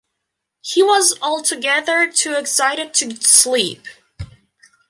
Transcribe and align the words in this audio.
He 0.63 0.81
was 0.81 1.15
altogether 1.21 2.11
too 2.11 2.33
excited 2.33 2.95
to 2.95 3.15
sleep. 3.17 3.85